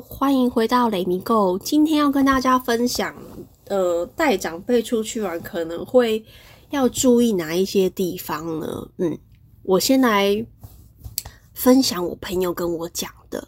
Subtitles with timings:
[0.00, 1.58] 欢迎回到雷米购。
[1.58, 3.14] 今天要跟大家分享，
[3.66, 6.24] 呃，带长辈出去玩可能会
[6.70, 8.88] 要注意哪一些地方呢？
[8.98, 9.18] 嗯，
[9.62, 10.44] 我先来
[11.52, 13.46] 分享我朋友跟我讲的。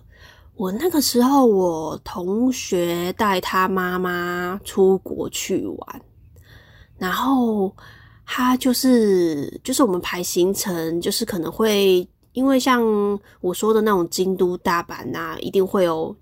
[0.56, 6.02] 我那个时候，我同学带他妈妈出国去玩，
[6.98, 7.74] 然后
[8.26, 12.08] 他就是就是我们排行程，就是可能会。
[12.32, 12.80] 因为像
[13.40, 16.14] 我说的那种京都、大阪呐，一定会有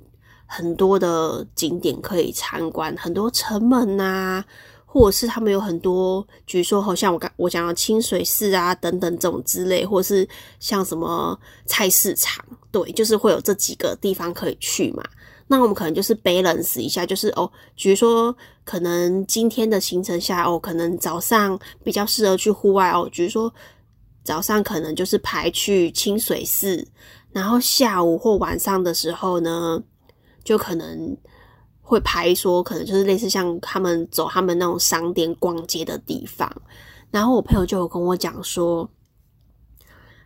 [0.50, 4.42] 很多的景点可以参观，很多城门呐，
[4.86, 10.26] 或者是他们有很多，比如说好像我刚我讲的清水寺啊等等这种之类，或者是
[10.58, 15.04] 像什么菜市场，对，就是会有这几个地方可以去嘛。
[15.46, 23.52] 那我们可能就是 balance 一下，就是哦，比如说可能今天的行程下哦，可能早上比较适合去户外哦，比如说。
[24.24, 26.86] 早上可能就是排去清水寺，
[27.32, 29.82] 然后下午或晚上的时候呢，
[30.48, 31.14] 就可能
[31.82, 36.50] 会排说，可能就是类似像他们走他们那种商店逛街的地方。
[37.10, 38.88] 然后我朋友就有跟我讲说，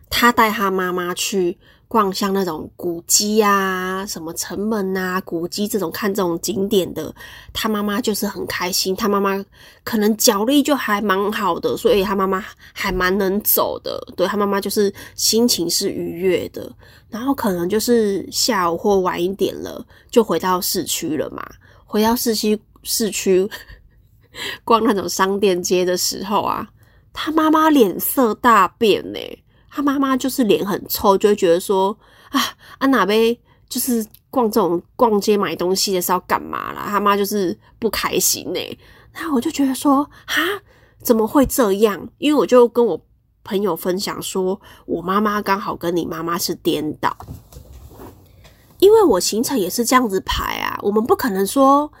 [0.09, 1.57] 他带他妈妈去。
[1.93, 7.13] 逛像那种古迹啊，什么城门啊、古迹这种看这种景点的，
[7.53, 8.95] 他妈妈就是很开心。
[8.95, 9.45] 他妈妈
[9.83, 14.03] 可能脚力就还蛮好的，所以他妈妈还蛮能走的。
[14.17, 16.67] 对他妈妈就是心情是愉悦的。
[17.11, 21.47] 然后可能就是下午或晚一点了，就回到市区了嘛。
[21.85, 23.47] 回到市区市区
[24.65, 26.67] 逛那种商店街的时候啊，
[27.13, 29.19] 他妈妈脸色大变呢。
[29.75, 31.97] 他妈妈就是脸很臭，就会觉得说
[32.29, 32.39] 啊，
[32.77, 36.85] 安娜贝就是逛这种逛街买东西的时候干嘛啦？
[36.87, 38.59] 他妈就是不开心呢。
[39.11, 40.41] 然后我就觉得说，哈，
[41.01, 42.07] 怎么会这样？
[42.19, 43.03] 因为我就跟我
[43.43, 47.17] 朋友分享说，我妈妈刚好跟你妈妈是颠倒，
[48.77, 50.77] 因为我行程也是这样子排啊。
[50.83, 51.91] 我们不可能说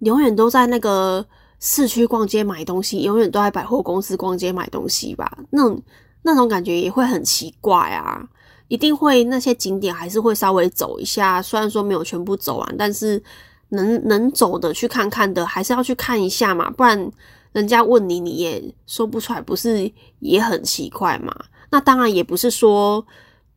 [0.00, 1.26] 永远都在那个
[1.60, 5.38] 市区逛街买东西，永远都在百货公司逛街买东西吧？
[5.48, 5.74] 那。
[6.22, 8.26] 那种感觉也会很奇怪啊！
[8.68, 13.22] 一定会那些景点还是会稍微走一下，虽然说没有全部走完，但是
[13.68, 17.10] 能能走的去看看的，还是要去看一下嘛，不然
[17.52, 19.90] 人家问你你也说不出来，不是
[20.20, 21.34] 也很奇怪嘛？
[21.70, 23.06] 那当然也不是说。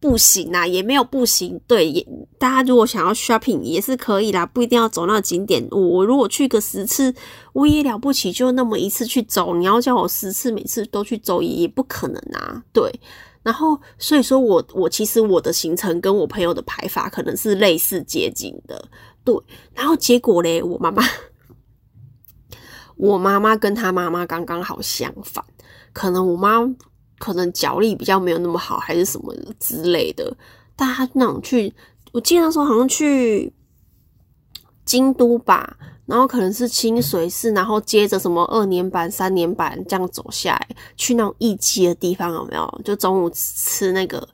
[0.05, 1.59] 不行啊，也没有不行。
[1.65, 2.07] 对，也
[2.37, 5.67] 大家如果想要 shopping 也是可以啦，不一定要走那个景点。
[5.71, 7.11] 我如果去个十次，
[7.53, 9.55] 我也了不起，就那么一次去走。
[9.55, 12.63] 你要叫我十次每次都去走，也不可能啊。
[12.71, 12.91] 对，
[13.41, 18.87] 然后所以说我我其实我的行程跟我朋友的排法可能是类似接近的。
[19.23, 19.35] 对，
[19.73, 21.03] 然后结果嘞，我妈妈，
[22.95, 25.43] 我妈妈跟她妈妈刚刚好相反，
[25.93, 26.59] 可能我妈。
[27.25, 30.31] 可能脚力比较没有那么好，还是什么之类的。
[30.75, 31.73] 大家那种去，
[32.11, 33.51] 我记得那时候好像去
[34.85, 35.75] 京都吧，
[36.05, 42.81] 然后可能是清水寺，然后接着什么二年版、三年版这样走下来，去那种艺妓的地方有没有？
[42.85, 44.27] 就中午吃那个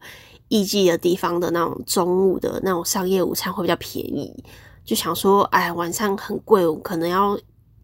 [0.49, 4.43] 艺妓的地方的那种中午的那种商业午餐会比较便宜。
[4.83, 7.39] 就想说，哎，晚上很贵，可能要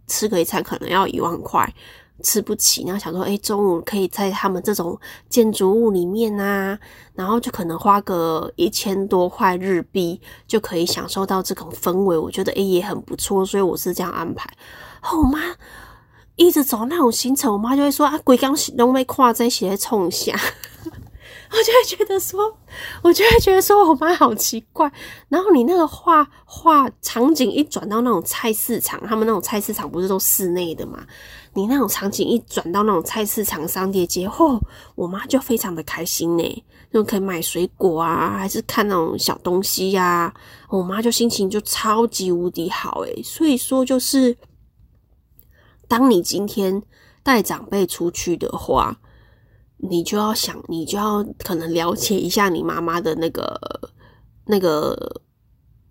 [0.07, 1.73] 吃个一餐，可能要一万块。
[2.23, 6.77] 吃不起，然后想说，哎，中午可以在他们这种建筑物里面啊，
[7.13, 12.17] 然后就可能花个一千多块日币，就可以享受到这种氛围。
[12.17, 14.49] 我觉得，哎，也很不错，所以我是这样安排。
[15.13, 15.39] 我妈
[16.35, 20.33] 一直走那种行程，我妈就会说啊，鬼刚都没跨在鞋冲下。
[21.49, 22.57] 我就会觉得说，
[23.01, 24.91] 我就会觉得说我妈好奇怪。
[25.29, 31.01] 然后你那个画画场景一转到那种菜市场，他们那种菜市场不是都室内的嘛？
[31.57, 34.61] 你那种场景一转到那种菜市场商店街，嚯，
[34.93, 36.63] 我妈就非常的开心呢，
[36.93, 40.31] 就可以买水果啊，还是看那种小东西呀，
[40.69, 43.23] 我妈就心情就超级无敌好诶。
[43.23, 44.37] 所以说就是，
[45.87, 46.83] 当你今天
[47.23, 48.95] 带长辈出去的话，
[49.77, 53.59] 你就要想，你就要可能了解一下你妈妈的那个
[54.45, 55.23] 那个，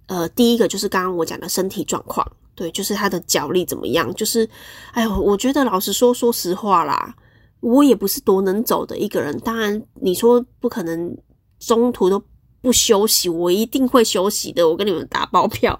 [0.06, 2.26] 呃，第一个就是刚刚我讲的身体状况。
[2.54, 4.10] 对，就是他的脚力怎么样？
[4.14, 4.48] 就是，
[4.92, 7.14] 哎呦，我觉得老实说，说实话啦，
[7.60, 9.38] 我也不是多能走的一个人。
[9.40, 11.14] 当然，你说不可能
[11.58, 12.22] 中途都
[12.62, 14.66] 不休息，我一定会休息的。
[14.66, 15.78] 我跟你们打包票，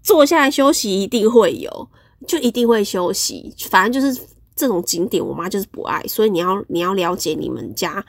[0.00, 1.88] 坐下来休息一定会有，
[2.28, 3.52] 就一定会休息。
[3.68, 4.22] 反正就是
[4.54, 8.04] 这种景点，我妈就是不爱，所以你要你要了解你们家，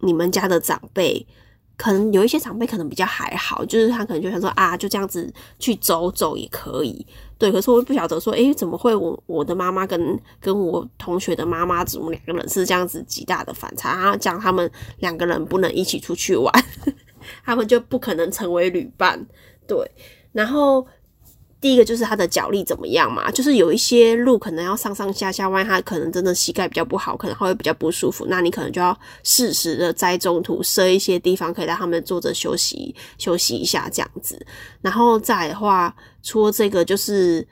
[0.00, 1.26] 你们家的长辈。
[1.76, 7.04] 可能有一些长辈可能比较还好，就是他可能就想说啊，就这样子去走走也可以。
[7.38, 13.96] 对，可是我不晓得说，诶，怎么会我我的妈妈跟跟我同学的妈妈，怎么两个人是这样子极大的反差？
[14.00, 16.52] 然后讲他们两个人不能一起出去玩，
[17.44, 19.26] 他们就不可能成为旅伴。
[19.66, 19.90] 对，
[20.30, 20.86] 然后
[21.62, 34.44] 第一个就是他的脚力怎么样嘛，就是有一些路可能要上上下下，万一他可能真的膝盖比较不好，可能会比较不舒服，那你可能就要适时的在中途设一些地方，可以让他们坐着休息休息一下这样子。
[34.80, 37.46] 然后再的话，除了这个，就是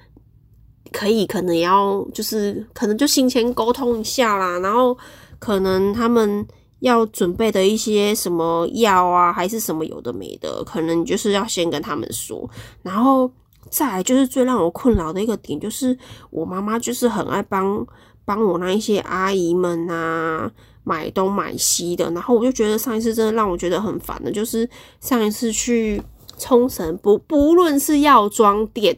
[0.91, 4.99] 可以可能要就是可能就先前沟通一下啦，然后
[5.39, 6.45] 可能他们
[6.81, 12.51] 要准备的一些什么药啊，还是什么有的没的，可能就是要先跟他们说，
[12.83, 13.31] 然后。
[13.71, 15.97] 再来就是最让我困扰的一个点，就是
[16.31, 17.87] 我妈妈就是很爱帮
[18.25, 20.51] 帮我那一些阿姨们啊
[20.83, 24.69] 买东买西的，然后我就觉得上一次真的让我觉得很烦的，就是
[25.01, 26.03] 上一次去
[26.37, 28.97] 冲绳，不不论是药妆店，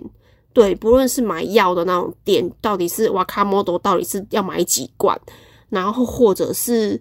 [0.52, 5.20] 对，不论是买药的那种店，到底是瓦卡莫多到底是要买几罐，
[5.68, 7.00] 然后或者是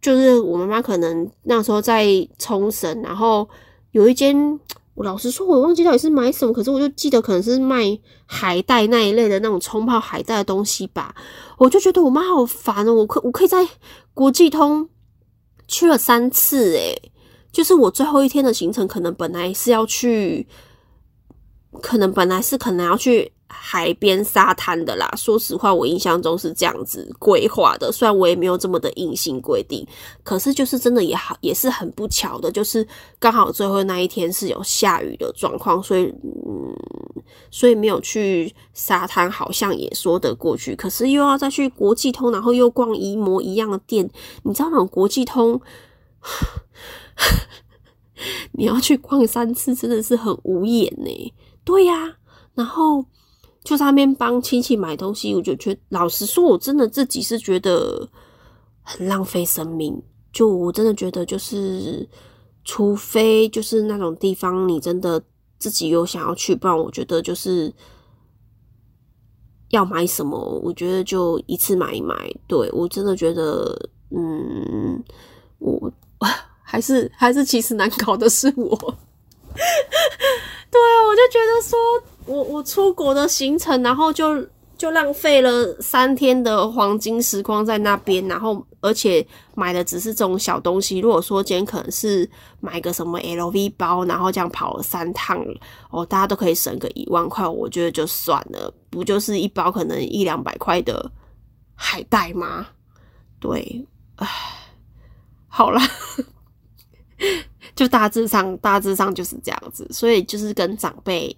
[0.00, 2.06] 就是我妈妈可能那时候在
[2.38, 3.46] 冲绳，然后
[3.90, 4.58] 有一间。
[4.96, 11.14] 我老实说，我忘记到底是买什么，可是我就记得可能是卖海带那一类的那种冲泡海带的东西吧。
[11.58, 13.58] 我就觉得我妈好烦哦，我可我可以在
[14.14, 14.88] 国际通
[15.68, 17.12] 去了三次，诶，
[17.52, 20.46] 就是我最后一天的行程，可能本来是要去，
[21.82, 23.32] 可能本来是可能要去。
[23.48, 27.92] 海边沙滩的啦，说实话，我印象中是这样子规划的。
[27.92, 29.86] 虽然我也没有这么的硬性规定，
[30.24, 32.86] 可是就是真的也好，也是很不巧的，就是
[33.20, 36.74] 刚好最后那一天是有下雨的状况，所以嗯，
[37.50, 40.74] 所以没有去沙滩，好像也说得过去。
[40.74, 44.10] 可是又要再去国际通，然后又逛一模一样的店，
[44.42, 45.60] 你知道那种国际通，
[48.52, 51.32] 你要去逛三次，真的是很无言呢。
[51.64, 52.16] 对呀，
[52.54, 53.04] 然后。
[53.66, 58.08] 就在那边帮亲戚买东西，我就觉得，老实说，我真的自己是觉得
[58.80, 60.00] 很浪费生命。
[60.32, 62.08] 就我真的觉得，就是
[62.64, 65.20] 除非就是那种地方，你真的
[65.58, 67.74] 自己有想要去，不然我觉得就是
[69.70, 72.14] 要买什么，我觉得就一次买一买。
[72.46, 73.76] 对我真的觉得，
[74.10, 75.02] 嗯，
[75.58, 75.92] 我
[76.62, 78.76] 还是还是其实难搞的是我。
[80.70, 81.76] 对啊，我就觉得说。
[82.26, 84.46] 我我出国的行程，然后就
[84.76, 90.98] 就浪费了三天的黄金时光在那边，然后而且买的只是这种小东西。
[90.98, 92.28] 如果说今天可能是
[92.60, 95.42] 买个什么 LV 包，然后这样跑了三趟，
[95.90, 101.10] 哦，大家都可以省个一万块，我觉得就算了，不就是一包可能一两百块的
[101.74, 102.66] 海带吗？
[103.40, 103.86] 对，
[104.16, 104.28] 唉，
[105.46, 105.80] 好了，
[107.74, 111.34] 就大致上大致上就是这样子，所以就是跟长辈。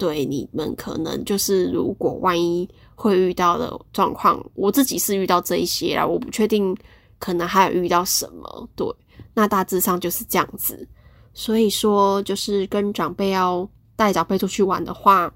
[0.00, 6.74] 对你们可能就是，如果万一会遇到的状况，我自己是遇到这一些啦，我不确定，
[7.18, 8.68] 可能还有遇到什么。
[8.74, 8.86] 对，
[9.34, 10.88] 那大致上就是这样子。
[11.34, 15.30] 所以说，就是跟长辈要带长辈出去玩的话，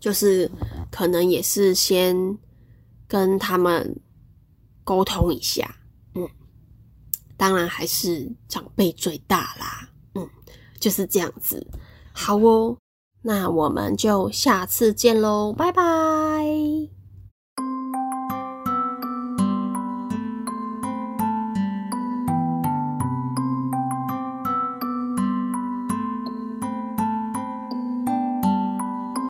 [0.00, 0.50] 就是
[0.90, 2.16] 可能也是先
[3.06, 3.94] 跟他们
[4.82, 5.76] 沟通一下。
[6.14, 6.26] 嗯，
[7.36, 9.86] 当然还是长辈最大啦。
[10.14, 10.26] 嗯，
[10.80, 11.66] 就是这样子。
[12.14, 12.74] 好哦。
[13.22, 16.31] 那我们就下次见喽，拜拜。